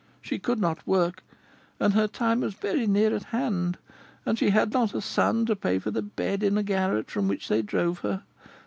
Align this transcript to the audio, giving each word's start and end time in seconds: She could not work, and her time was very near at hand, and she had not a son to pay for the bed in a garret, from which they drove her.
She 0.19 0.39
could 0.39 0.57
not 0.59 0.87
work, 0.87 1.23
and 1.79 1.93
her 1.93 2.07
time 2.07 2.41
was 2.41 2.55
very 2.55 2.87
near 2.87 3.15
at 3.15 3.25
hand, 3.25 3.77
and 4.25 4.35
she 4.39 4.49
had 4.49 4.73
not 4.73 4.95
a 4.95 5.01
son 5.01 5.45
to 5.45 5.55
pay 5.55 5.77
for 5.77 5.91
the 5.91 6.01
bed 6.01 6.41
in 6.41 6.57
a 6.57 6.63
garret, 6.63 7.11
from 7.11 7.27
which 7.27 7.47
they 7.49 7.61
drove 7.61 7.99
her. 7.99 8.23